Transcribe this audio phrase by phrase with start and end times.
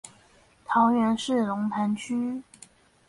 [0.65, 2.41] 桃園市龍潭區